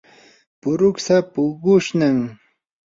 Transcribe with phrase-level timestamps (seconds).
[0.61, 2.19] puruksa puqushnam.